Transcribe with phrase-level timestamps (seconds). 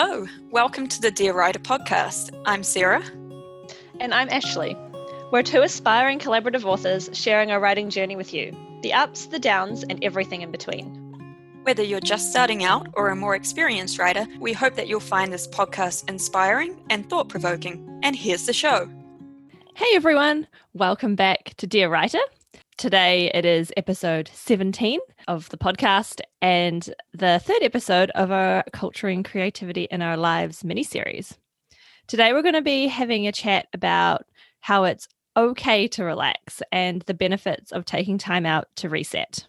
[0.00, 2.30] Hello, welcome to the Dear Writer podcast.
[2.46, 3.02] I'm Sarah.
[3.98, 4.76] And I'm Ashley.
[5.32, 9.82] We're two aspiring collaborative authors sharing our writing journey with you the ups, the downs,
[9.82, 10.86] and everything in between.
[11.64, 15.32] Whether you're just starting out or a more experienced writer, we hope that you'll find
[15.32, 17.98] this podcast inspiring and thought provoking.
[18.04, 18.88] And here's the show.
[19.74, 22.20] Hey everyone, welcome back to Dear Writer.
[22.76, 29.22] Today it is episode 17 of the podcast and the third episode of our Culturing
[29.22, 31.38] Creativity in Our Lives mini series.
[32.08, 34.24] Today we're going to be having a chat about
[34.60, 39.46] how it's okay to relax and the benefits of taking time out to reset.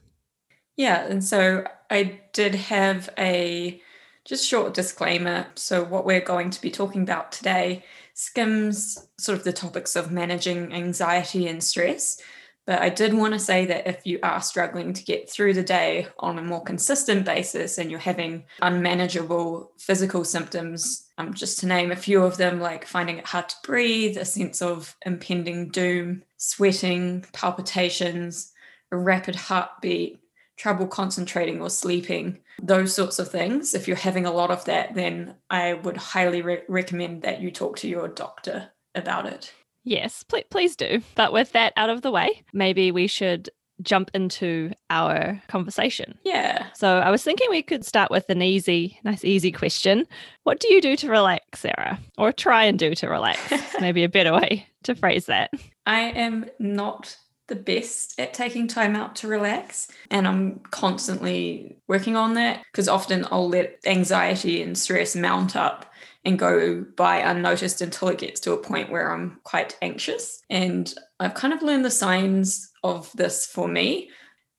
[0.76, 3.82] Yeah, and so I did have a
[4.26, 5.48] just short disclaimer.
[5.56, 7.84] So, what we're going to be talking about today
[8.14, 12.22] skims sort of the topics of managing anxiety and stress.
[12.70, 15.64] But I did want to say that if you are struggling to get through the
[15.64, 21.66] day on a more consistent basis and you're having unmanageable physical symptoms, um, just to
[21.66, 25.70] name a few of them, like finding it hard to breathe, a sense of impending
[25.70, 28.54] doom, sweating, palpitations,
[28.92, 30.20] a rapid heartbeat,
[30.56, 34.94] trouble concentrating or sleeping, those sorts of things, if you're having a lot of that,
[34.94, 39.52] then I would highly re- recommend that you talk to your doctor about it.
[39.90, 41.02] Yes, pl- please do.
[41.16, 43.50] But with that out of the way, maybe we should
[43.82, 46.16] jump into our conversation.
[46.24, 46.68] Yeah.
[46.76, 50.06] So I was thinking we could start with an easy, nice, easy question.
[50.44, 52.00] What do you do to relax, Sarah?
[52.20, 53.42] Or try and do to relax?
[53.82, 55.50] maybe a better way to phrase that.
[55.88, 57.18] I am not
[57.48, 59.88] the best at taking time out to relax.
[60.12, 65.89] And I'm constantly working on that because often I'll let anxiety and stress mount up
[66.26, 70.42] and go by unnoticed until it gets to a point where I'm quite anxious.
[70.50, 74.10] And I've kind of learned the signs of this for me.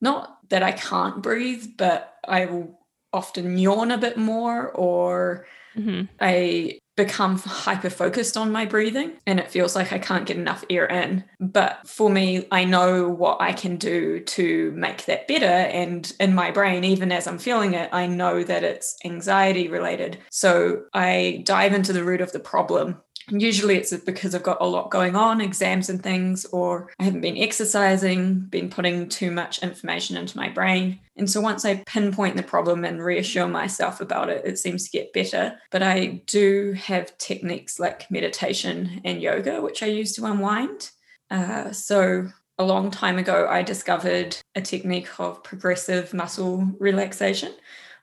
[0.01, 2.81] Not that I can't breathe, but I will
[3.13, 6.05] often yawn a bit more or mm-hmm.
[6.21, 10.63] I become hyper focused on my breathing and it feels like I can't get enough
[10.69, 11.25] air in.
[11.41, 15.47] But for me, I know what I can do to make that better.
[15.47, 20.19] And in my brain, even as I'm feeling it, I know that it's anxiety related.
[20.31, 23.01] So I dive into the root of the problem
[23.31, 27.21] Usually it's because I've got a lot going on, exams and things, or I haven't
[27.21, 30.99] been exercising, been putting too much information into my brain.
[31.17, 34.91] And so once I pinpoint the problem and reassure myself about it, it seems to
[34.91, 35.59] get better.
[35.71, 40.91] But I do have techniques like meditation and yoga, which I use to unwind.
[41.31, 47.55] Uh, so a long time ago, I discovered a technique of progressive muscle relaxation.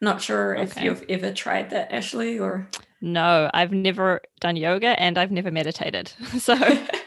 [0.01, 0.63] Not sure okay.
[0.63, 2.67] if you've ever tried that, Ashley, or
[3.01, 6.11] no, I've never done yoga and I've never meditated.
[6.39, 6.55] So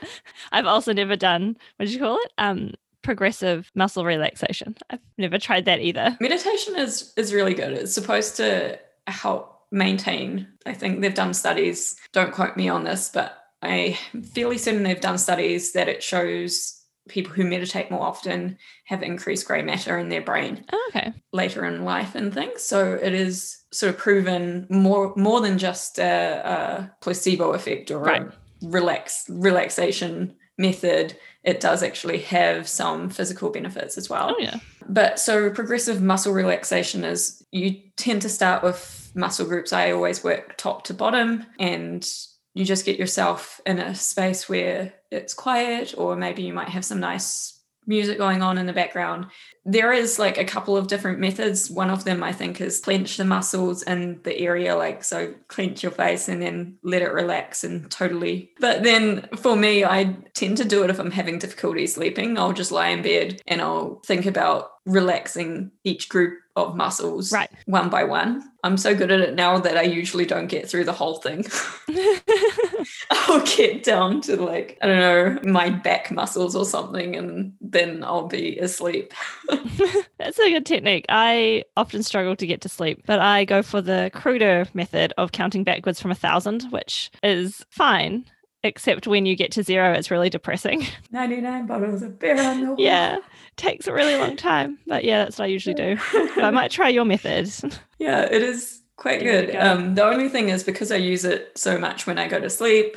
[0.52, 2.32] I've also never done what did you call it?
[2.38, 4.76] Um progressive muscle relaxation.
[4.90, 6.16] I've never tried that either.
[6.20, 7.72] Meditation is is really good.
[7.72, 10.46] It's supposed to help maintain.
[10.66, 14.82] I think they've done studies, don't quote me on this, but I am fairly certain
[14.82, 19.98] they've done studies that it shows people who meditate more often have increased grey matter
[19.98, 21.12] in their brain oh, okay.
[21.32, 22.62] later in life and things.
[22.62, 28.00] So it is sort of proven more more than just a, a placebo effect or
[28.00, 28.22] right.
[28.22, 28.32] a
[28.66, 31.16] relax relaxation method.
[31.42, 34.34] It does actually have some physical benefits as well.
[34.36, 34.58] Oh yeah.
[34.88, 39.72] But so progressive muscle relaxation is you tend to start with muscle groups.
[39.72, 42.06] I always work top to bottom and
[42.54, 46.84] you just get yourself in a space where it's quiet, or maybe you might have
[46.84, 49.26] some nice music going on in the background.
[49.65, 51.71] There is like a couple of different methods.
[51.71, 55.82] One of them I think is clench the muscles in the area, like so clench
[55.82, 58.50] your face and then let it relax and totally.
[58.59, 62.38] But then for me, I tend to do it if I'm having difficulty sleeping.
[62.38, 67.50] I'll just lie in bed and I'll think about relaxing each group of muscles right.
[67.66, 68.42] one by one.
[68.65, 71.47] I'm so good at it now that I usually don't get through the whole thing.
[73.10, 78.04] I'll get down to like, I don't know, my back muscles or something, and then
[78.04, 79.15] I'll be asleep.
[80.18, 81.06] That's a good technique.
[81.08, 85.32] I often struggle to get to sleep, but I go for the cruder method of
[85.32, 88.24] counting backwards from a thousand, which is fine
[88.62, 90.86] except when you get to zero, it's really depressing.
[91.10, 92.76] 99 bottles of beer on the wall.
[92.78, 93.18] Yeah,
[93.56, 94.78] takes a really long time.
[94.86, 95.96] But yeah, that's what I usually do.
[96.36, 97.50] I might try your method.
[97.98, 99.53] Yeah, it is quite good.
[99.53, 99.60] Go.
[99.60, 102.48] Um, the only thing is because I use it so much when I go to
[102.48, 102.96] sleep,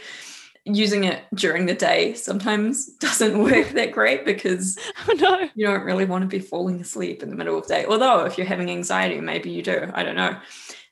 [0.66, 4.78] using it during the day sometimes doesn't work that great because
[5.08, 5.50] oh, no.
[5.56, 7.86] you don't really want to be falling asleep in the middle of the day.
[7.86, 9.92] Although if you're having anxiety, maybe you do.
[9.94, 10.38] I don't know.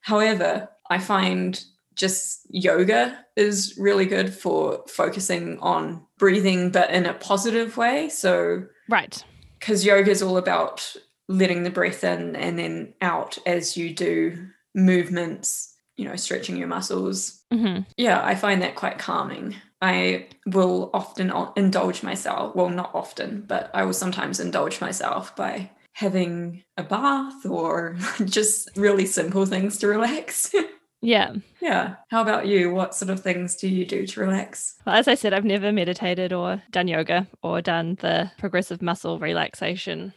[0.01, 1.63] However, I find
[1.95, 8.09] just yoga is really good for focusing on breathing, but in a positive way.
[8.09, 9.23] So, right.
[9.59, 10.95] Because yoga is all about
[11.27, 15.70] letting the breath in and then out as you do movements
[16.01, 17.43] you know, stretching your muscles.
[17.53, 17.85] Mhm.
[17.95, 19.55] Yeah, I find that quite calming.
[19.81, 22.55] I will often indulge myself.
[22.55, 28.69] Well, not often, but I will sometimes indulge myself by having a bath or just
[28.75, 30.53] really simple things to relax.
[31.03, 31.33] Yeah.
[31.59, 31.95] yeah.
[32.11, 32.71] How about you?
[32.71, 34.75] What sort of things do you do to relax?
[34.85, 39.17] Well, as I said, I've never meditated or done yoga or done the progressive muscle
[39.17, 40.13] relaxation.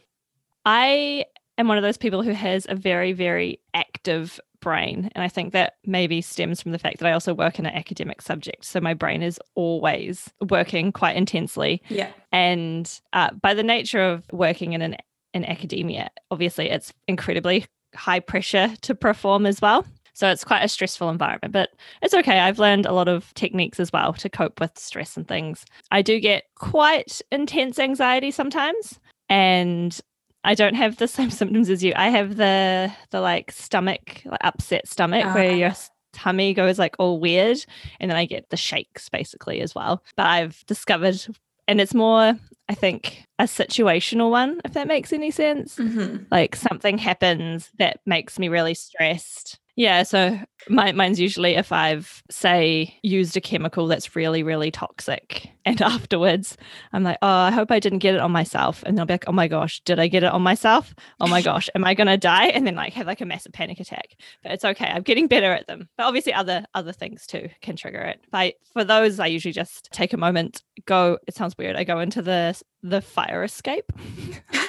[0.63, 1.25] I
[1.57, 5.11] am one of those people who has a very, very active brain.
[5.13, 7.75] And I think that maybe stems from the fact that I also work in an
[7.75, 8.65] academic subject.
[8.65, 11.83] So my brain is always working quite intensely.
[11.87, 12.11] Yeah.
[12.31, 14.97] And uh, by the nature of working in an
[15.35, 19.85] in academia, obviously it's incredibly high pressure to perform as well.
[20.13, 21.69] So it's quite a stressful environment, but
[22.01, 22.39] it's okay.
[22.39, 25.63] I've learned a lot of techniques as well to cope with stress and things.
[25.91, 29.99] I do get quite intense anxiety sometimes, and
[30.45, 31.93] I don't have the same symptoms as you.
[31.95, 35.55] I have the the like stomach like upset stomach where Ah.
[35.55, 35.73] your
[36.13, 37.57] tummy goes like all weird,
[37.99, 40.01] and then I get the shakes basically as well.
[40.15, 41.19] But I've discovered,
[41.67, 42.35] and it's more
[42.69, 47.99] I think a situational one, if that makes any sense hmm like something happens that
[48.05, 49.59] makes me really stressed.
[49.75, 50.39] Yeah, so
[50.69, 56.57] my, mine's usually if I've say used a chemical that's really really toxic, and afterwards
[56.93, 59.25] I'm like, oh, I hope I didn't get it on myself, and I'll be like,
[59.27, 60.95] oh my gosh, did I get it on myself?
[61.19, 62.47] Oh my gosh, am I gonna die?
[62.47, 64.15] And then like have like a massive panic attack.
[64.43, 65.89] But it's okay, I'm getting better at them.
[65.97, 68.21] But obviously other other things too can trigger it.
[68.31, 71.17] But for those, I usually just take a moment, go.
[71.27, 71.75] It sounds weird.
[71.75, 73.91] I go into the the fire escape.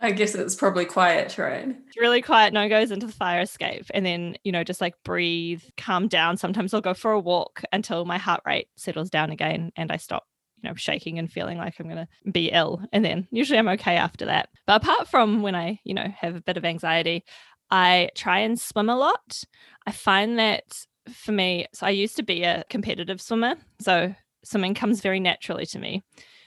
[0.00, 1.76] I guess it's probably quiet, right?
[1.86, 2.52] It's really quiet.
[2.52, 3.86] No one goes into the fire escape.
[3.92, 6.36] And then, you know, just like breathe, calm down.
[6.36, 9.96] Sometimes I'll go for a walk until my heart rate settles down again and I
[9.96, 10.24] stop,
[10.62, 12.80] you know, shaking and feeling like I'm going to be ill.
[12.92, 14.50] And then usually I'm okay after that.
[14.66, 17.24] But apart from when I, you know, have a bit of anxiety,
[17.70, 19.42] I try and swim a lot.
[19.84, 20.62] I find that
[21.12, 23.56] for me, so I used to be a competitive swimmer.
[23.80, 24.14] So
[24.44, 26.04] swimming comes very naturally to me.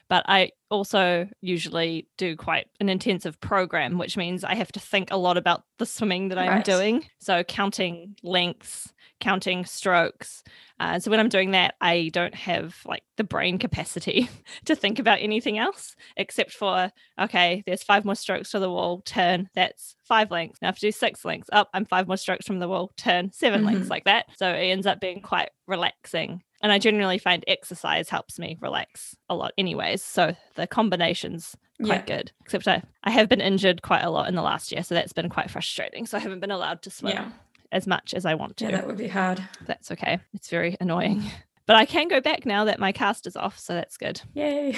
[0.07, 5.12] But I also usually do quite an intensive program, which means I have to think
[5.12, 6.65] a lot about the swimming that I'm Right.
[6.65, 7.06] doing.
[7.19, 10.44] So counting lengths, counting strokes.
[10.79, 14.27] Uh, so when I'm doing that, I don't have like the brain capacity
[14.65, 19.01] to think about anything else except for, okay, there's five more strokes to the wall,
[19.06, 20.59] turn, that's five lengths.
[20.62, 21.50] Now I have to do six lengths.
[21.53, 23.91] Up, I'm five more strokes from the wall, turn, 7 lengths, Mhm.
[23.91, 24.25] like that.
[24.38, 26.41] So it ends up being quite relaxing.
[26.63, 30.03] And I generally find exercise helps me relax a lot, anyways.
[30.03, 32.31] So the combination's quite good.
[32.42, 34.84] Except I, I have been injured quite a lot in the last year.
[34.84, 36.06] So that's been quite frustrating.
[36.06, 37.30] So I haven't been allowed to swim Yeah.
[37.72, 38.66] as much as I want to.
[38.66, 39.42] Yeah, that would be hard.
[39.66, 40.19] That's okay.
[40.34, 41.24] It's very annoying.
[41.68, 43.58] But I can go back now that my cast is off.
[43.58, 44.19] So that's good.
[44.34, 44.75] Yay.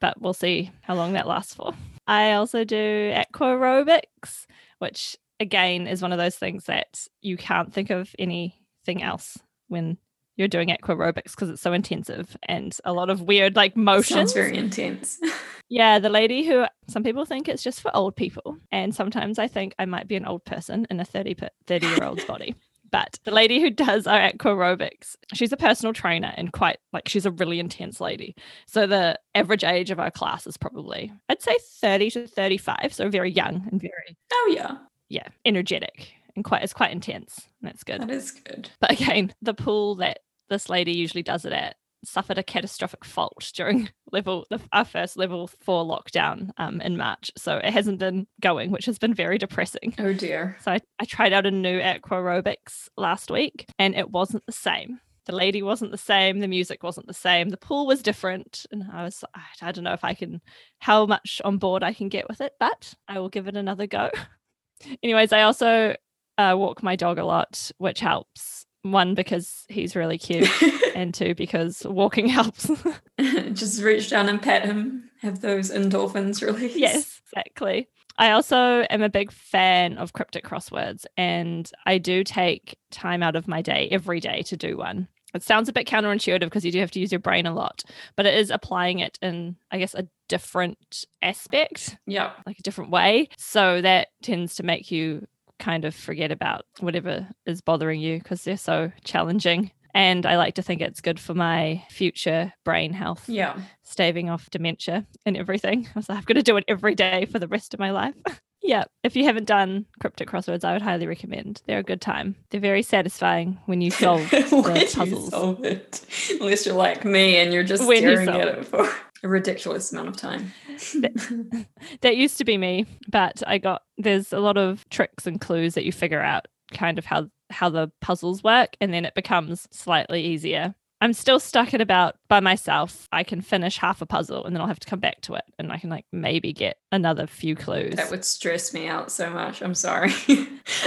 [0.00, 1.72] But we'll see how long that lasts for.
[2.06, 4.46] I also do aquarobics,
[4.78, 9.38] which again is one of those things that you can't think of anything else
[9.68, 9.96] when
[10.36, 14.32] you're doing aquarobics because it's so intensive and a lot of weird like motions.
[14.32, 15.18] Sounds very intense.
[15.68, 19.48] Yeah, the lady who some people think it's just for old people, and sometimes I
[19.48, 21.36] think I might be an old person in a 30
[21.66, 22.54] 30 year old's body.
[22.92, 27.26] But the lady who does our aquarobics, she's a personal trainer and quite like she's
[27.26, 28.36] a really intense lady.
[28.68, 33.08] So the average age of our class is probably I'd say 30 to 35, so
[33.08, 34.76] very young and very oh yeah,
[35.08, 37.48] yeah, energetic and quite it's quite intense.
[37.60, 38.02] That's good.
[38.02, 38.70] that is good.
[38.78, 43.50] But again, the pool that this lady usually does it at suffered a catastrophic fault
[43.54, 47.30] during level the, our first level four lockdown um, in March.
[47.36, 49.94] So it hasn't been going, which has been very depressing.
[49.98, 50.56] Oh dear.
[50.62, 54.52] So I, I tried out a new aqua aerobics last week and it wasn't the
[54.52, 55.00] same.
[55.24, 58.64] The lady wasn't the same, the music wasn't the same, the pool was different.
[58.70, 60.40] And I was, I- I don't know if I can,
[60.78, 63.88] how much on board I can get with it, but I will give it another
[63.88, 64.10] go.
[65.02, 65.96] Anyways, I also
[66.38, 68.65] uh, walk my dog a lot, which helps.
[68.92, 70.48] One, because he's really cute,
[70.94, 72.70] and two, because walking helps.
[73.52, 75.10] Just reach down and pet him.
[75.22, 76.76] Have those endorphins release.
[76.76, 77.88] yes, exactly.
[78.18, 78.56] I also
[78.88, 83.60] am a big fan of cryptic crosswords, and I do take time out of my
[83.62, 85.08] day every day to do one.
[85.34, 87.82] It sounds a bit counterintuitive because you do have to use your brain a lot,
[88.16, 92.36] but it is applying it in, I guess, a different aspect, Yep.
[92.46, 93.28] like a different way.
[93.36, 95.26] So that tends to make you
[95.58, 99.70] kind of forget about whatever is bothering you because they're so challenging.
[99.94, 103.58] And I like to think it's good for my future brain health Yeah.
[103.82, 105.86] staving off dementia and everything.
[105.86, 107.92] I was like, I've got to do it every day for the rest of my
[107.92, 108.14] life.
[108.62, 108.84] yeah.
[109.02, 111.62] If you haven't done cryptic crosswords, I would highly recommend.
[111.66, 112.36] They're a good time.
[112.50, 114.42] They're very satisfying when you solve when
[114.74, 115.30] the you puzzles.
[115.30, 116.04] solve it.
[116.40, 118.86] Unless you're like me and you're just When you staring at it for
[119.22, 120.52] a ridiculous amount of time.
[122.00, 125.74] that used to be me, but I got there's a lot of tricks and clues
[125.74, 129.68] that you figure out kind of how how the puzzles work and then it becomes
[129.70, 130.74] slightly easier.
[131.02, 133.06] I'm still stuck at about by myself.
[133.12, 135.44] I can finish half a puzzle and then I'll have to come back to it
[135.58, 137.94] and I can like maybe get another few clues.
[137.96, 139.60] That would stress me out so much.
[139.60, 140.10] I'm sorry.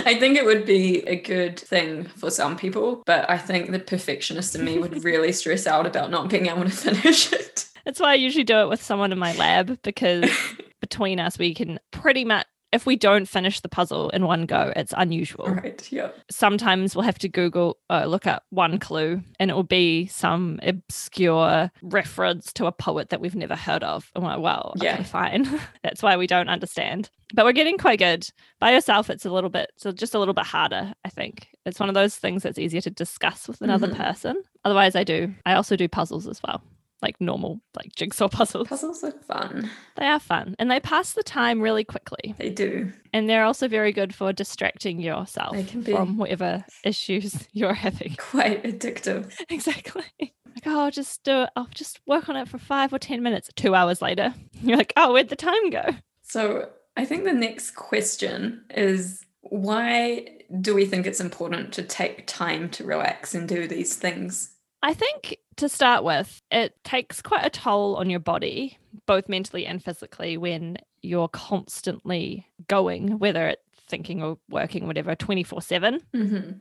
[0.06, 3.80] I think it would be a good thing for some people, but I think the
[3.80, 7.69] perfectionist in me would really stress out about not being able to finish it.
[7.90, 10.30] That's why I usually do it with someone in my lab because
[10.80, 14.72] between us we can pretty much if we don't finish the puzzle in one go,
[14.76, 15.48] it's unusual.
[15.48, 15.92] Right.
[15.92, 16.10] Yeah.
[16.30, 20.60] Sometimes we'll have to Google, uh, look up one clue, and it will be some
[20.62, 24.12] obscure reference to a poet that we've never heard of.
[24.14, 25.02] And we're like, well, okay, Yeah.
[25.02, 25.48] fine.
[25.84, 27.10] That's why we don't understand.
[27.34, 28.30] But we're getting quite good.
[28.60, 31.48] By yourself, it's a little bit, so just a little bit harder, I think.
[31.66, 33.98] It's one of those things that's easier to discuss with another Mhm.
[33.98, 34.44] person.
[34.64, 35.34] Otherwise, I do.
[35.44, 36.62] I also do puzzles as well,
[37.02, 38.68] like normal, like jigsaw puzzles.
[38.68, 39.70] Puzzles are fun.
[39.98, 42.36] They are fun and they pass the time really quickly.
[42.38, 42.92] They do.
[43.14, 45.92] And they're also very good for distracting yourself They can be.
[45.92, 48.16] from whatever issues you're having.
[48.18, 49.34] Quite addictive.
[49.50, 50.04] exactly.
[50.20, 50.34] Like,
[50.66, 51.50] oh, I'll just do it.
[51.56, 53.50] I'll just work on it for five or 10 minutes.
[53.56, 55.84] Two hours later, you're like, oh, where'd the time go?
[56.24, 60.28] So I think the next question is why
[60.62, 64.54] do we think it's important to take time to relax and do these things?
[64.82, 69.66] I think to start with, it takes quite a toll on your body, both mentally
[69.66, 76.02] and physically, when you're constantly going, whether it's thinking or working, whatever, 24 7.
[76.14, 76.52] Mm-hmm.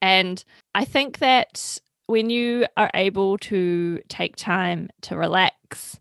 [0.00, 0.44] And
[0.74, 5.98] I think that when you are able to take time to relax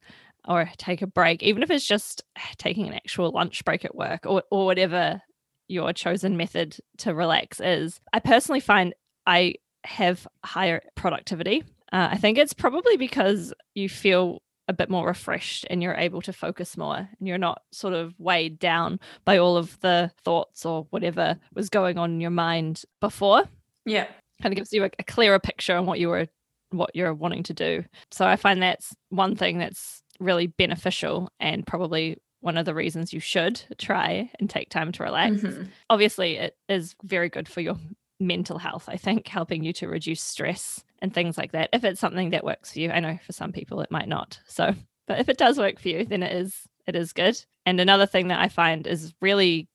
[0.47, 2.23] or take a break, even if it's just
[2.57, 5.21] taking an actual lunch break at work or, or whatever
[5.67, 8.93] your chosen method to relax is, I personally find
[9.25, 11.63] I have higher productivity.
[11.93, 16.21] Uh, I think it's probably because you feel a bit more refreshed and you're able
[16.23, 20.65] to focus more and you're not sort of weighed down by all of the thoughts
[20.65, 23.43] or whatever was going on in your mind before
[23.85, 24.07] Yeah.
[24.41, 26.27] kind of gives you a, a clearer picture on what you were
[26.71, 31.65] what you're wanting to do so i find that's one thing that's really beneficial and
[31.67, 35.69] probably one of the reasons you should try and take time to relax Mhm.
[35.91, 37.77] obviously it is very good for your
[38.19, 41.69] mental health i think helping you to reduce stress and things like that.
[41.73, 44.39] If it's something that works for you i know for some people it might not.
[44.47, 44.73] So
[45.07, 47.43] but if it does work for you then it is it is good.
[47.65, 49.67] And another thing that i find is really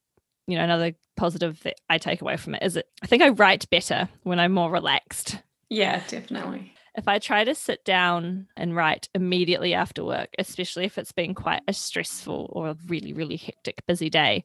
[0.46, 3.28] you know another positive that i take away from it is it i think i
[3.28, 5.38] write better when i'm more relaxed.
[5.68, 6.72] Yeah, definitely.
[6.96, 11.34] if I try to sit down and write immediately after work, especially if it's been
[11.34, 14.44] quite a stressful or a really, really hectic, busy day,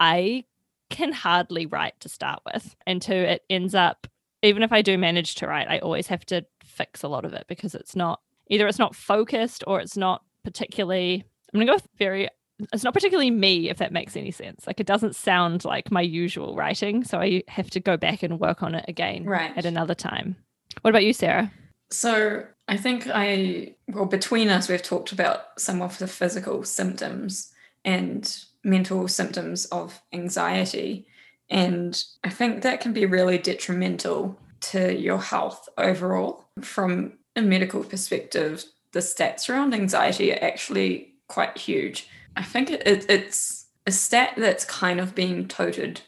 [0.00, 0.44] I
[0.90, 2.74] can hardly write to start with.
[2.86, 4.06] And two, it ends up,
[4.42, 7.32] even if I do manage to write, I always have to fix a lot of
[7.32, 11.70] it because it's not either it's not focused or it's not particularly, I'm going to
[11.70, 12.28] go with very,
[12.72, 14.66] it's not particularly me, if that makes any sense.
[14.66, 17.04] Like it doesn't sound like my usual writing.
[17.04, 19.56] So I have to go back and work on it again Right.
[19.56, 20.36] at another time.
[20.82, 21.52] What about you, Sarah?
[21.90, 27.52] So I think I, well, between us, we've talked about some of the physical symptoms
[27.84, 31.06] and mental symptoms of anxiety.
[31.50, 36.44] And I think that can be really detrimental to your health overall.
[36.60, 42.08] From a medical perspective, the stats around anxiety are actually quite huge.
[42.36, 46.02] I think it, it, it's a stat that's kind of being toted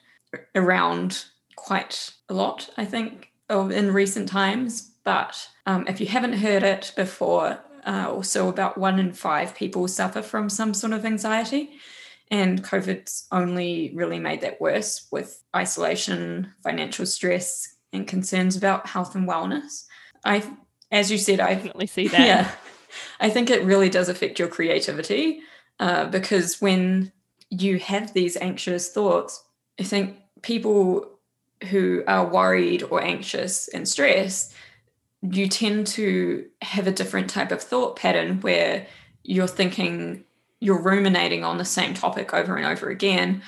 [0.54, 1.25] around
[1.57, 4.92] quite a lot, I think, in recent times.
[5.04, 9.88] But um, if you haven't heard it before, uh, also about one in five people
[9.88, 11.71] suffer from some sort of anxiety.
[12.30, 19.14] And COVID's only really made that worse with isolation, financial stress, and concerns about health
[19.16, 19.87] and wellness.
[20.25, 20.44] I,
[20.92, 22.20] as you said, I definitely see that.
[22.20, 22.50] yeah,
[23.20, 25.40] I think it really does affect your creativity
[25.80, 27.10] uh, because when
[27.50, 29.42] you have these anxious thoughts,
[29.78, 31.18] I think people
[31.70, 34.54] who are worried or anxious and stressed,
[35.22, 38.87] you tend to have a different type of thought pattern where
[39.22, 40.25] you're thinking,
[40.60, 43.42] you're ruminating on the same topic over and over again.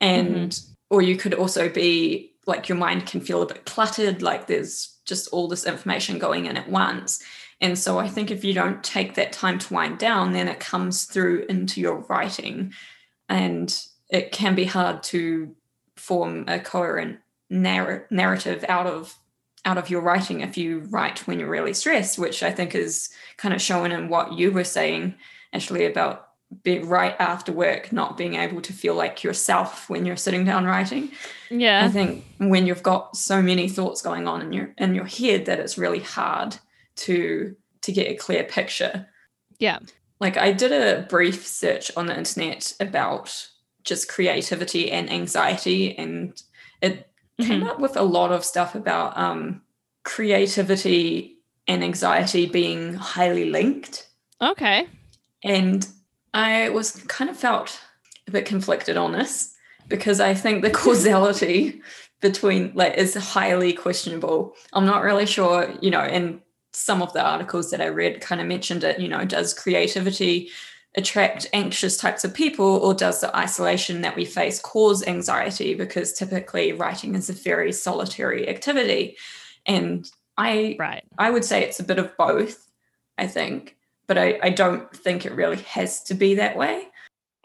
[0.00, 0.72] And, mm-hmm.
[0.90, 4.96] or you could also be like your mind can feel a bit cluttered, like there's
[5.04, 7.22] just all this information going in at once.
[7.60, 10.60] And so I think if you don't take that time to wind down, then it
[10.60, 12.72] comes through into your writing.
[13.28, 13.76] And
[14.10, 15.54] it can be hard to
[15.96, 17.18] form a coherent
[17.50, 19.14] narr- narrative out of
[19.64, 23.10] out of your writing if you write when you're really stressed, which I think is
[23.36, 25.16] kind of shown in what you were saying,
[25.52, 26.27] actually, about
[26.62, 30.64] be right after work, not being able to feel like yourself when you're sitting down
[30.64, 31.10] writing.
[31.50, 31.84] Yeah.
[31.84, 35.44] I think when you've got so many thoughts going on in your in your head
[35.46, 36.56] that it's really hard
[36.96, 39.06] to to get a clear picture.
[39.58, 39.78] Yeah.
[40.20, 43.48] Like I did a brief search on the internet about
[43.84, 46.40] just creativity and anxiety and
[46.80, 47.68] it came Mhm.
[47.68, 49.62] up with a lot of stuff about um,
[50.04, 51.36] creativity
[51.66, 54.06] and anxiety being highly linked.
[54.40, 54.86] Okay.
[55.44, 55.86] And
[56.34, 57.80] I was kind of felt
[58.26, 59.54] a bit conflicted on this
[59.88, 61.80] because I think the causality
[62.20, 64.54] between like is highly questionable.
[64.72, 66.40] I'm not really sure, you know, and
[66.72, 70.50] some of the articles that I read kind of mentioned it, you know, does creativity
[70.96, 76.12] attract anxious types of people or does the isolation that we face cause anxiety because
[76.12, 79.16] typically writing is a very solitary activity
[79.66, 81.04] and I Right.
[81.18, 82.70] I would say it's a bit of both,
[83.18, 83.76] I think,
[84.08, 86.88] but I, I don't think it really has to be that way.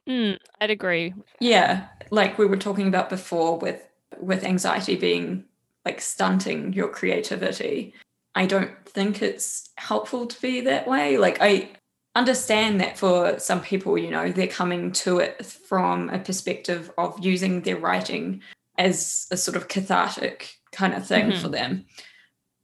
[0.09, 1.13] Mm, I'd agree.
[1.39, 3.81] Yeah, like we were talking about before with
[4.19, 5.45] with anxiety being
[5.85, 7.93] like stunting your creativity.
[8.35, 11.17] I don't think it's helpful to be that way.
[11.17, 11.69] Like I
[12.15, 17.17] understand that for some people, you know, they're coming to it from a perspective of
[17.23, 18.41] using their writing
[18.77, 21.41] as a sort of cathartic kind of thing Mhm.
[21.41, 21.85] for them.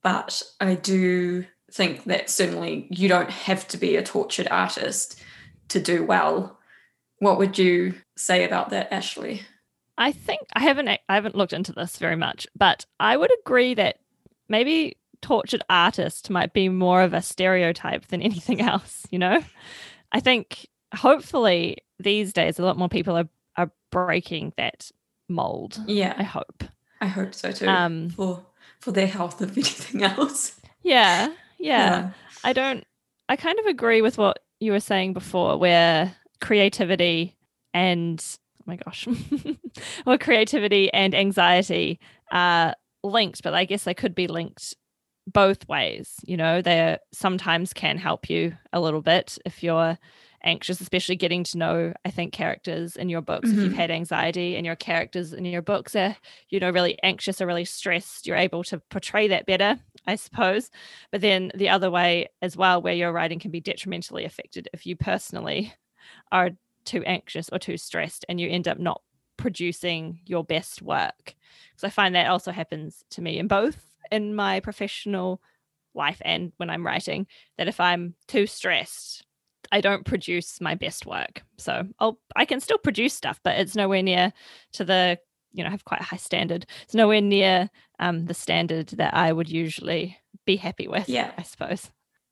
[0.03, 5.21] But I do think that certainly you don't have to be a tortured artist
[5.69, 6.57] to do well.
[7.19, 9.41] What would you say about that, Ashley?
[9.97, 13.73] I think I haven't I haven't looked into this very much, but I would agree
[13.73, 13.99] that
[14.47, 19.43] maybe tortured artist might be more of a stereotype than anything else, you know?
[20.11, 24.89] I think hopefully these days a lot more people are are breaking that
[25.27, 25.79] mold.
[25.85, 26.15] Yeah.
[26.17, 26.63] I hope.
[27.01, 27.67] I hope so too.
[27.67, 28.45] Um for
[28.79, 30.55] for their health, if anything else.
[30.81, 32.11] yeah, yeah.
[32.43, 32.85] I don't
[33.29, 37.37] I kind of agree with what you were saying before where creativity
[37.73, 38.23] and
[38.61, 39.07] oh my gosh.
[40.05, 41.99] well creativity and anxiety
[42.31, 44.75] are linked, but I guess they could be linked
[45.27, 46.15] both ways.
[46.25, 49.97] You know, they sometimes can help you a little bit if you're
[50.43, 53.51] anxious, especially getting to know, I think, characters in your books.
[53.51, 53.77] If you've Mhm.
[53.77, 56.15] had anxiety and your characters in your books are,
[56.49, 60.69] you know, really anxious or really stressed, you're able to portray that better, I suppose.
[61.11, 64.85] But then the other way as well, where your writing can be detrimentally affected if
[64.85, 65.73] you personally
[66.31, 66.51] are
[66.85, 69.01] too anxious or too stressed and you end up not
[69.37, 71.35] producing your best work.
[71.71, 73.79] Because I find that also happens to me in both
[74.11, 75.41] in my professional
[75.93, 79.23] life and when I'm writing, that if I'm too stressed,
[79.71, 81.43] I don't produce my best work.
[81.57, 84.33] So I'll I can still produce stuff, but it's nowhere near
[84.73, 85.19] to the
[85.51, 86.65] you know have quite a high standard.
[86.83, 87.69] It's nowhere near
[87.99, 91.09] um, the standard that I would usually be happy with.
[91.09, 91.31] Yeah.
[91.37, 91.91] I suppose.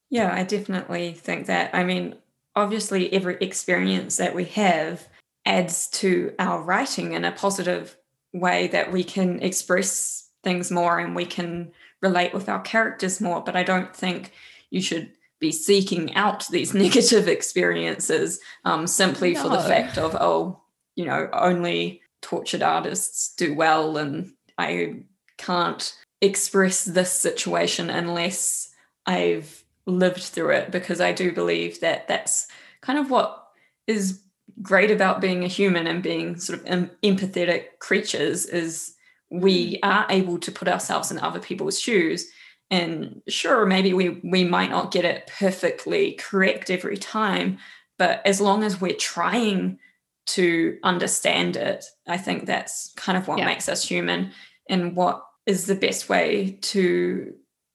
[0.10, 1.74] Yeah, I definitely think that.
[1.74, 2.16] I mean,
[2.56, 5.08] obviously, every experience that we have
[5.46, 7.98] adds to our writing in a positive
[8.34, 13.42] way that we can express things more and we can relate with our characters more.
[13.42, 14.32] But I don't think
[14.70, 20.62] you should be seeking out these negative experiences um, simply for the fact of, oh,
[20.96, 25.04] you know, only tortured artists do well and I
[25.38, 28.70] can't express this situation unless
[29.06, 32.48] I've lived through it because I do believe that that's
[32.82, 33.48] kind of what
[33.88, 34.22] is
[34.62, 38.96] great about being a human and being sort of em- empathetic creatures is
[39.30, 39.80] we mm.
[39.84, 42.28] are able to put ourselves in other people's shoes
[42.70, 47.58] and sure maybe we we might not get it perfectly correct every time
[47.98, 49.78] but as long as we're trying
[50.26, 53.46] to understand it i think that's kind of what Yeah.
[53.46, 54.32] makes us human
[54.70, 57.34] and what is the best way to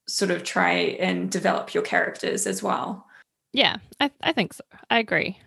[0.09, 3.07] sort of try and develop your characters as well
[3.53, 4.65] Yeah, I, I think so.
[4.91, 5.39] I agree.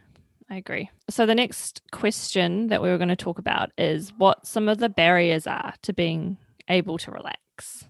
[0.50, 0.90] I agree.
[1.10, 4.78] So the next question that we were going to talk about is what some of
[4.78, 6.38] the barriers are to being
[6.70, 7.86] able to relax.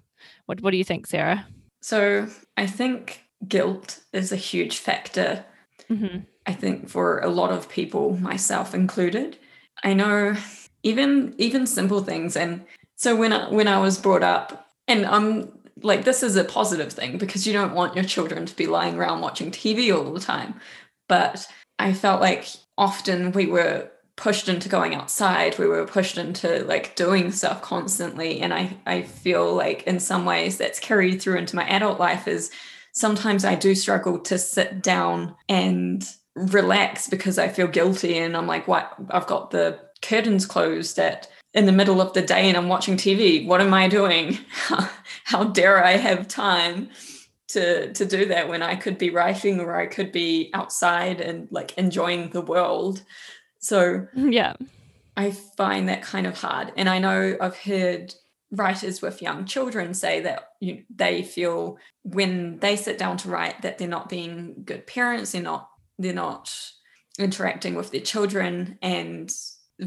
[0.45, 1.45] What What do you think, Sarah?
[1.81, 5.45] so i think guilt is a huge factor
[5.87, 9.37] hmm I think for a lot of people, myself included.
[9.83, 10.35] I know
[10.83, 12.37] even even simple things.
[12.37, 12.63] And
[12.95, 16.93] so when I, when I was brought up, and I'm like, this is a positive
[16.93, 20.19] thing because you don't want your children to be lying around watching TV all the
[20.19, 20.59] time.
[21.07, 21.47] But
[21.79, 26.95] I felt like often we were pushed into going outside we were pushed into like
[26.95, 31.55] doing stuff constantly and i i feel like in some ways that's carried through into
[31.55, 32.49] my adult life is
[32.93, 38.47] sometimes i do struggle to sit down and relax because i feel guilty and i'm
[38.47, 42.57] like what i've got the curtains closed at in the middle of the day and
[42.57, 44.37] i'm watching tv what am i doing
[45.23, 46.89] how dare i have time
[47.47, 51.47] to to do that when i could be writing or i could be outside and
[51.51, 53.01] like enjoying the world
[53.59, 54.53] so Yeah.
[55.17, 56.73] I find that kind of hard.
[56.75, 58.13] And I know I've heard
[58.51, 63.61] writers with young children say that you, they feel when they sit down to write
[63.61, 66.53] that they're not being good parents, they're not they're not
[67.17, 69.33] interacting with their children, and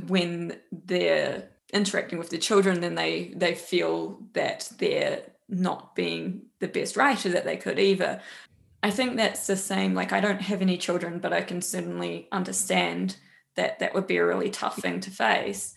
[0.07, 6.69] when they're interacting with the children, then they they feel that they're not being the
[6.69, 8.21] best writer that they could either.
[8.83, 9.95] I think that's the same.
[9.95, 13.17] Like I don't have any children, but I can certainly understand
[13.57, 15.75] that that would be a really tough thing to face.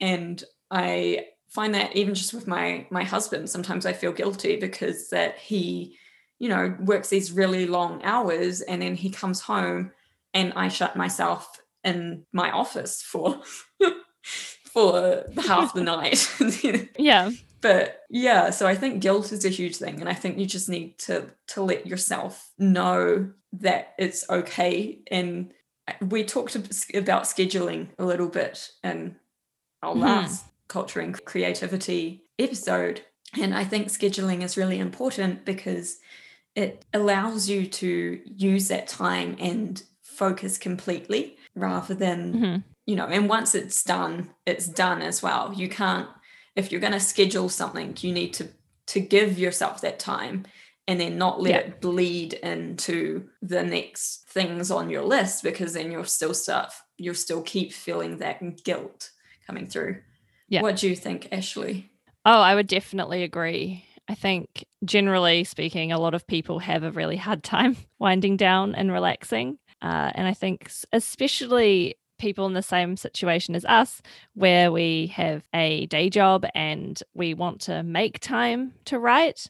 [0.00, 5.10] And I find that even just with my my husband, sometimes I feel guilty because
[5.10, 5.98] that he,
[6.38, 9.92] you know, works these really long hours and then he comes home
[10.34, 13.40] and I shut myself in my office for
[14.72, 16.28] for half the night.
[16.98, 17.30] yeah.
[17.60, 20.68] But yeah, so I think guilt is a huge thing and I think you just
[20.68, 25.52] need to to let yourself know that it's okay and
[26.02, 29.16] we talked about scheduling a little bit in
[29.82, 30.02] our mm-hmm.
[30.02, 33.00] last culture and creativity episode
[33.36, 35.98] and I think scheduling is really important because
[36.54, 42.56] it allows you to use that time and focus completely rather than mm-hmm.
[42.88, 46.08] You know and once it's done it's done as well you can't
[46.56, 48.48] if you're going to schedule something you need to
[48.86, 50.46] to give yourself that time
[50.88, 51.58] and then not let yeah.
[51.58, 57.14] it bleed into the next things on your list because then you'll still stuff you'll
[57.14, 59.10] still keep feeling that guilt
[59.46, 59.98] coming through
[60.48, 61.90] yeah what do you think ashley
[62.24, 66.90] oh i would definitely agree I think generally speaking, a lot of people have a
[66.90, 69.58] really hard time winding down and relaxing.
[69.82, 74.02] Uh, and I think, especially people in the same situation as us,
[74.34, 79.48] where we have a day job and we want to make time to write.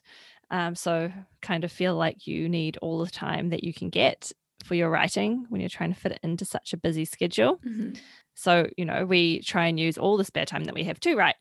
[0.51, 4.31] Um, so, kind of feel like you need all the time that you can get
[4.63, 7.57] for your writing when you're trying to fit it into such a busy schedule.
[7.57, 7.93] Mm-hmm.
[8.35, 11.15] So, you know, we try and use all the spare time that we have to
[11.15, 11.35] write,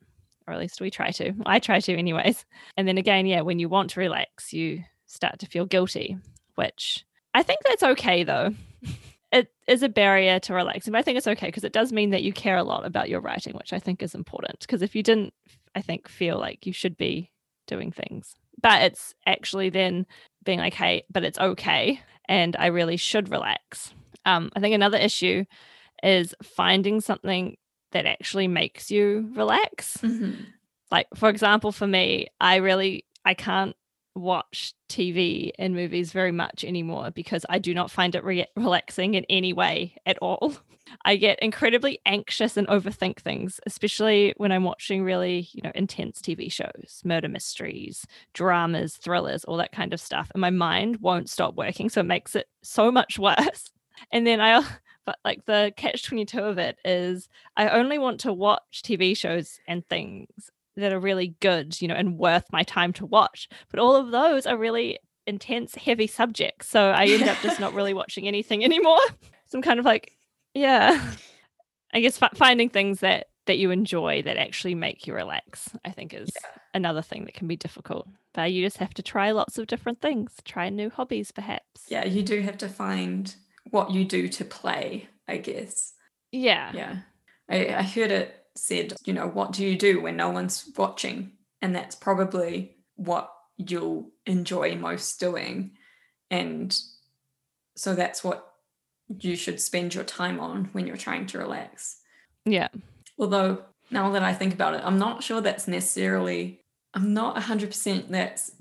[0.47, 1.33] or at least we try to.
[1.47, 2.45] I try to, anyways.
[2.77, 6.19] And then again, yeah, when you want to relax, you start to feel guilty,
[6.57, 8.55] which I think that's okay though
[9.33, 12.11] it is a barrier to relaxing, but I think it's okay because it does mean
[12.11, 14.61] that you care a lot about your writing, which I think is important.
[14.61, 15.35] Because if you didn't,
[15.75, 17.31] I think, feel like you should be
[17.67, 20.07] doing things, but it's actually then
[20.45, 22.01] being like, hey, but it's okay.
[22.27, 23.93] And I really should relax.
[24.25, 25.45] Um, I think another issue
[26.03, 27.57] is finding something
[27.93, 29.99] that actually makes you relax.
[29.99, 30.43] Mm-hmm.
[30.91, 33.77] Like, for example, for me, I really, I can't
[34.19, 39.15] watch TV and movies very much anymore because I do not find it re- relaxing
[39.15, 40.55] in any way at all.
[41.05, 46.21] I get incredibly anxious and overthink things, especially when I'm watching really, you know, intense
[46.21, 50.31] TV shows, murder mysteries, dramas, thrillers, all that kind of stuff.
[50.35, 51.89] And my mind won't stop working.
[51.91, 53.71] So it makes it so much worse.
[54.13, 54.67] And then I,
[55.05, 59.61] but like the catch 22 of it is I only want to watch TV shows
[59.67, 63.49] and things that are really good, you know, and worth my time to watch.
[63.71, 66.69] But all of those are really intense, heavy subjects.
[66.69, 69.01] So I end up just not really watching anything anymore.
[69.47, 70.17] So I'm kind of like,
[70.55, 71.13] yeah,
[71.93, 75.91] I guess f- finding things that that you enjoy that actually make you relax, I
[75.91, 76.51] think is yeah.
[76.75, 78.07] another thing that can be difficult.
[78.35, 81.87] But you just have to try lots of different things, try new hobbies, perhaps.
[81.89, 83.35] Yeah, you do have to find
[83.71, 85.95] what you do to play, I guess.
[86.31, 86.73] Yeah.
[86.75, 86.97] Yeah.
[87.49, 91.33] I, I heard it said, you know, what do you do when no one's watching?
[91.63, 95.73] And that's probably what you'll enjoy most doing.
[96.31, 96.77] And
[97.77, 98.45] so that's what
[99.09, 101.99] you should spend your time on when you're trying to relax.
[102.45, 102.69] Yeah.
[103.19, 106.61] Although now that I think about it, I'm not sure that's necessarily,
[106.95, 108.53] I'm not 100% that's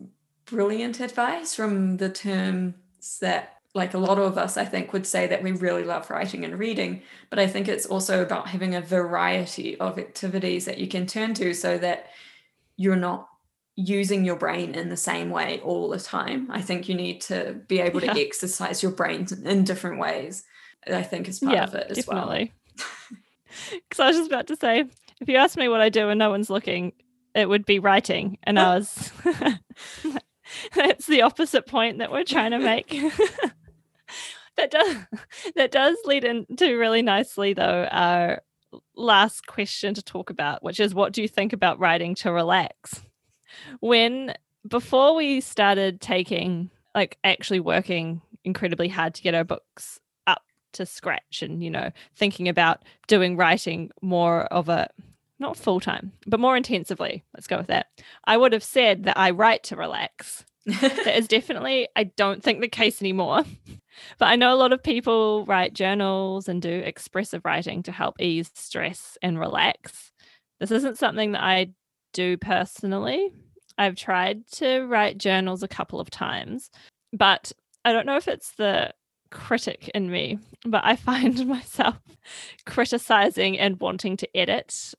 [0.46, 2.74] brilliant advice from the terms
[3.22, 6.44] that like a lot of us, I think, would say that we really love writing
[6.44, 7.04] and reading.
[7.30, 11.34] But I think it's also about having a variety of activities that you can turn
[11.36, 12.08] to so that
[12.76, 13.30] you're not
[13.76, 16.50] using your brain in the same way all the time.
[16.52, 18.14] I think you need to be able yeah.
[18.14, 20.44] to exercise your brain in different ways.
[20.86, 22.54] I think is part yeah, of it as definitely.
[22.78, 23.20] well.
[23.74, 24.86] Because I was just about to say,
[25.22, 26.94] if you ask me what I do and no one's looking,
[27.36, 28.38] it would be writing.
[28.44, 28.78] And I oh.
[28.78, 29.12] was
[30.76, 32.96] that's the opposite point that we're trying to make
[34.58, 34.96] that does
[35.56, 38.42] that does lead into really nicely though our
[38.96, 43.02] last question to talk about which is what do you think about writing to relax?
[43.80, 44.34] When
[44.68, 50.44] before we started taking like actually working incredibly hard to get our books up
[50.74, 54.90] to scratch and you know thinking about doing writing more of a
[55.40, 57.88] not full time but more intensively let's go with that
[58.26, 60.44] i would have said that i write to relax.
[60.66, 63.44] That is definitely i don't think the case anymore
[64.18, 68.16] but I know a lot of people write journals and do expressive writing to help
[68.20, 70.12] ease stress and relax.
[70.60, 71.72] This isn't something that I
[72.14, 73.32] do personally.
[73.78, 76.70] I've tried to write journals a couple of times,
[77.14, 77.52] but
[77.86, 78.94] I don't know if it's the
[79.30, 81.98] critic in me, but I find myself
[82.66, 84.94] criticizing and wanting to edit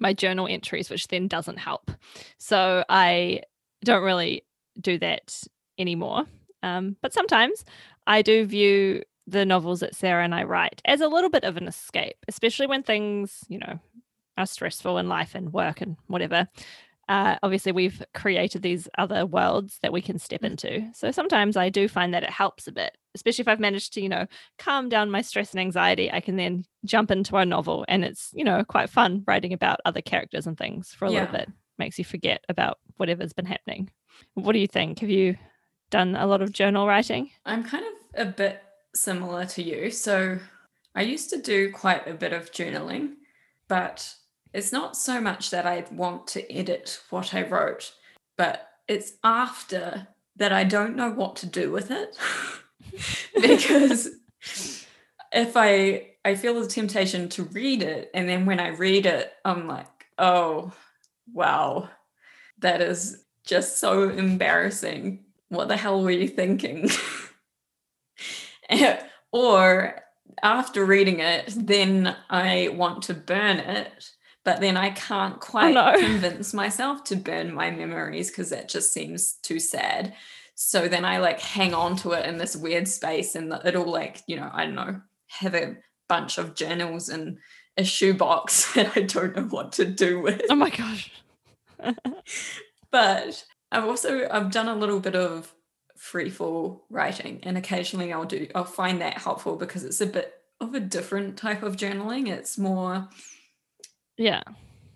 [0.00, 1.90] my journal entries, which then doesn't help.
[2.38, 3.42] So I
[3.84, 4.44] don't really
[4.80, 5.40] do that
[5.78, 6.24] anymore.
[6.62, 7.64] Um, but sometimes
[8.06, 11.56] I do view the novels that Sarah and I write as a little bit of
[11.56, 13.78] an escape, especially when things, you know,
[14.36, 16.48] are stressful in life and work and whatever.
[17.08, 20.46] Uh, obviously, we've created these other worlds that we can step Mm.
[20.46, 20.90] into.
[20.94, 24.00] So sometimes I do find that it helps a bit, especially if I've managed to,
[24.00, 24.26] you know,
[24.58, 26.10] calm down my stress and anxiety.
[26.10, 29.80] I can then jump into a novel and it's, you know, quite fun writing about
[29.84, 31.20] other characters and things for a Yeah.
[31.20, 31.48] little bit.
[31.78, 33.90] Makes you forget about whatever's been happening.
[34.34, 35.00] What do you think?
[35.00, 35.36] Have you
[35.90, 37.30] done a lot of journal writing?
[37.44, 38.62] I'm kind of a bit
[38.94, 39.90] similar to you.
[39.90, 40.38] So
[40.94, 43.14] I used to do quite a bit of journaling,
[43.68, 44.14] but
[44.52, 47.92] it's not so much that I want to edit what I wrote,
[48.38, 52.16] but it's after that I don't know what to do with it.
[53.40, 54.10] because
[55.32, 59.32] if I I feel the temptation to read it and then when I read it
[59.44, 60.72] I'm like, "Oh,
[61.32, 61.90] wow.
[62.58, 65.24] That is just so embarrassing.
[65.48, 66.88] What the hell were you thinking?"
[69.32, 70.02] or
[70.42, 74.10] after reading it, then I want to burn it,
[74.44, 75.94] but then I can't quite no.
[75.98, 80.14] convince myself to burn my memories because that just seems too sad.
[80.54, 84.22] So then I like hang on to it in this weird space and it'll like,
[84.26, 85.76] you know, I don't know, have a
[86.08, 87.38] bunch of journals in
[87.76, 90.42] a shoebox that I don't know what to do with.
[90.48, 91.10] Oh my gosh.
[92.90, 95.52] But I've also I've done a little bit of
[96.04, 100.34] free fall writing and occasionally I'll do I'll find that helpful because it's a bit
[100.60, 102.28] of a different type of journaling.
[102.28, 103.08] It's more
[104.18, 104.42] Yeah.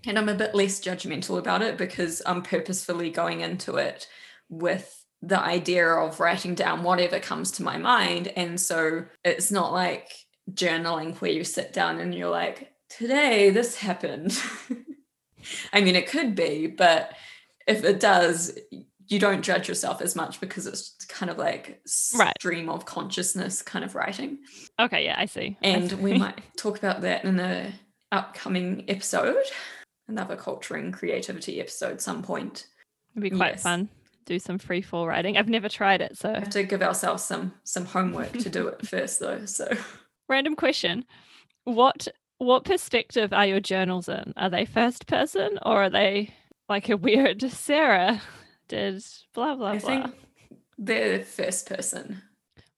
[0.07, 4.07] and I'm a bit less judgmental about it because I'm purposefully going into it
[4.51, 8.29] with the idea of writing down whatever comes to my mind.
[8.37, 10.11] And so it's not like
[10.53, 14.39] journaling where you sit down and you're like, today this happened.
[15.73, 17.15] I mean, it could be, but
[17.67, 18.59] if it does,
[19.09, 21.81] you don't judge yourself as much because it's kind of like
[22.17, 22.35] Right.
[22.39, 24.39] stream of consciousness kind of writing.
[24.79, 25.57] Okay, yeah, I see.
[25.63, 27.73] I And we might talk about that in a
[28.13, 29.37] upcoming episode,
[30.09, 32.67] another culture and creativity episode some point.
[33.15, 33.63] It'd be quite Yes.
[33.63, 33.89] fun.
[34.27, 35.39] Do some free fall writing.
[35.39, 38.69] I've never tried it, so We have to give ourselves some some homework to do
[38.69, 39.47] it first though.
[39.47, 39.69] So
[40.29, 41.05] random question.
[41.65, 44.33] What what perspective are your journals in?
[44.37, 46.35] Are they first person or are they
[46.69, 48.21] like a weird Sarah
[48.69, 49.03] did
[49.35, 49.89] blah blah I blah?
[49.89, 50.15] think
[50.79, 52.23] they're first person.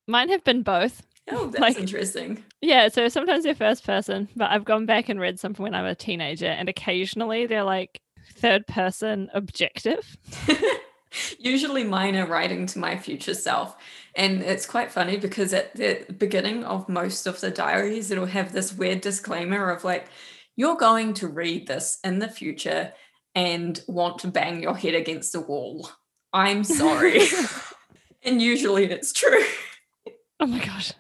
[0.07, 1.03] Mine have been both.
[1.31, 2.45] Oh, that's Like- interesting.
[2.63, 5.75] Yeah, so sometimes they're first person, but I've gone back and read some from when
[5.75, 8.01] I was a teenager, and occasionally they're like
[8.35, 10.17] third person objective.
[11.39, 13.77] Usually mine are writing to my future self.
[14.15, 18.53] And it's quite funny because at the beginning of most of the diaries, it'll have
[18.53, 20.07] this weird disclaimer of like,
[20.57, 22.93] you're going to read this in the future
[23.35, 25.91] and want to bang your head against the wall.
[26.33, 27.23] I'm sorry.
[28.23, 29.45] and usually it's true.
[30.41, 30.93] Oh my gosh.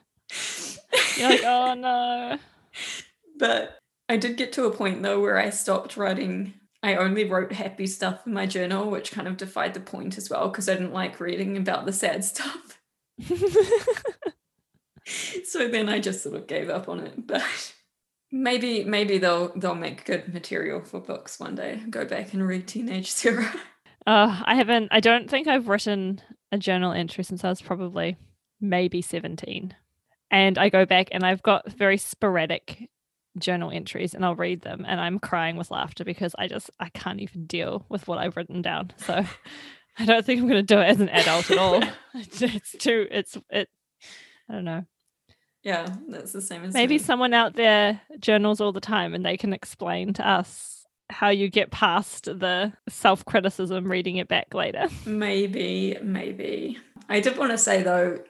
[1.16, 2.38] You're like, oh no.
[3.38, 6.54] But I did get to a point though where I stopped writing.
[6.82, 10.30] I only wrote happy stuff in my journal, which kind of defied the point as
[10.30, 12.78] well because I didn't like reading about the sad stuff.
[15.44, 17.26] so then I just sort of gave up on it.
[17.26, 17.44] But
[18.32, 21.80] maybe maybe they'll they'll make good material for books one day.
[21.90, 23.52] Go back and read Teenage Sarah.
[24.06, 28.16] Uh, I haven't, I don't think I've written a journal entry since I was probably
[28.60, 29.74] maybe 17.
[30.30, 32.88] And I go back and I've got very sporadic
[33.38, 36.88] journal entries and I'll read them and I'm crying with laughter because I just, I
[36.88, 38.92] can't even deal with what I've written down.
[38.96, 39.24] So
[39.98, 41.82] I don't think I'm going to do it as an adult at all.
[42.14, 43.68] It's, it's too, it's, it,
[44.48, 44.84] I don't know.
[45.62, 46.98] Yeah, that's the same as Maybe me.
[46.98, 51.48] someone out there journals all the time and they can explain to us how you
[51.48, 54.88] get past the self criticism reading it back later.
[55.06, 56.78] Maybe, maybe.
[57.08, 58.20] I did want to say though,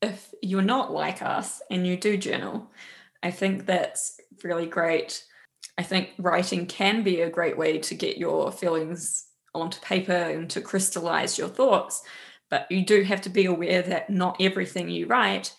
[0.00, 2.70] if you're not like us and you do journal,
[3.22, 5.24] I think that's really great.
[5.76, 10.48] I think writing can be a great way to get your feelings onto paper and
[10.50, 12.02] to crystallize your thoughts.
[12.50, 15.52] But you do have to be aware that not everything you write,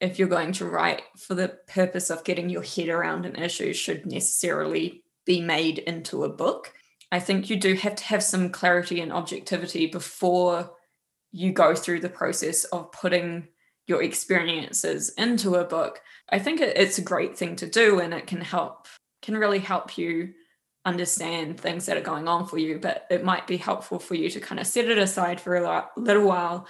[0.00, 3.72] if you're going to write for the purpose of getting your head around an issue,
[3.72, 6.72] should necessarily be made into a book.
[7.10, 10.70] I think you do have to have some clarity and objectivity before
[11.32, 13.48] you go through the process of putting
[13.86, 16.00] your experiences into a book.
[16.30, 18.86] I think it's a great thing to do and it can help,
[19.22, 20.34] can really help you
[20.84, 22.78] understand things that are going on for you.
[22.78, 25.88] But it might be helpful for you to kind of set it aside for a
[25.96, 26.66] little while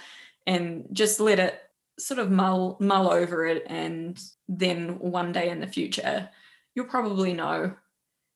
[0.47, 1.61] and just let it
[1.99, 3.63] sort of mull, mull over it.
[3.67, 6.29] And then one day in the future,
[6.73, 7.75] you'll probably know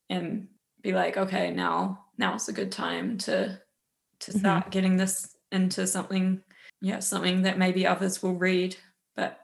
[0.10, 0.48] and
[0.82, 3.60] be like, okay, now now's a good time to
[4.20, 4.40] to Mhm.
[4.40, 6.42] start getting this into something,
[6.82, 8.76] yeah, something that maybe others will read.
[9.16, 9.38] But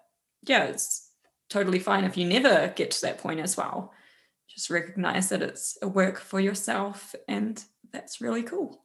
[0.43, 1.11] yeah, it's
[1.49, 3.93] totally fine if you never get to that point as well.
[4.47, 8.83] Just recognize that it's a work for yourself and that's really cool.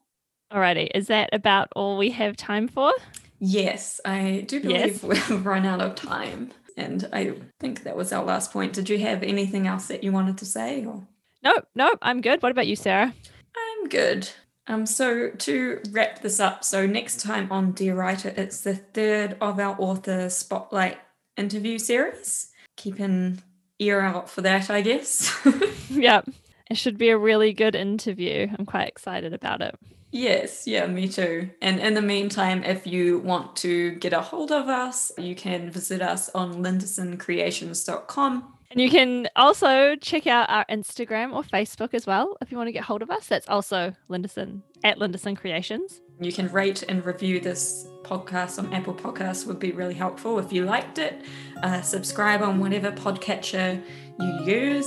[0.52, 2.92] Alrighty, is that about all we have time for?
[3.38, 5.00] Yes, I do Yes.
[5.00, 6.52] believe we've run out of time.
[6.76, 8.72] And I think that was our last point.
[8.72, 10.84] Did you have anything else that you wanted to say?
[10.84, 11.06] Or?
[11.42, 12.42] Nope, nope, I'm good.
[12.42, 13.14] What about you, Sarah?
[13.56, 14.28] I'm good.
[14.66, 19.36] Um, so to wrap this up, so next time on Dear Writer, it's the third
[19.40, 20.98] of our author spotlight
[21.36, 22.50] interview series.
[22.76, 23.42] Keep an
[23.78, 25.30] ear out for that, I guess.
[25.90, 26.26] yep.
[26.70, 28.48] It should be a really good interview.
[28.58, 29.74] I'm quite excited about it.
[30.14, 31.50] Yes, yeah, me too.
[31.60, 35.72] And in the meantime, if you want to get a hold of us, you can
[35.72, 38.54] visit us on lindersoncreations.com.
[38.70, 42.68] And you can also check out our Instagram or Facebook as well if you want
[42.68, 43.26] to get hold of us.
[43.26, 46.00] That's also Linderson at Linderson Creations.
[46.20, 50.52] You can rate and review this podcast on Apple Podcasts would be really helpful if
[50.52, 51.22] you liked it.
[51.64, 53.82] Uh, subscribe on whatever podcatcher
[54.20, 54.86] you use.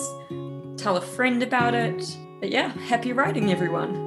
[0.82, 2.18] Tell a friend about it.
[2.40, 4.07] But yeah, happy writing, everyone.